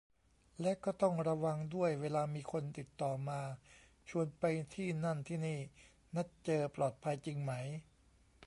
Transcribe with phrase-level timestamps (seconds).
[0.61, 3.41] และก็ต้องระวังด้วยเวลามีคนติดต่อมา
[4.09, 4.43] ชวนไป
[4.75, 5.59] ที่นั่นที่นี่
[6.15, 7.51] นัดเจอ ปลอดภัยจริงไหม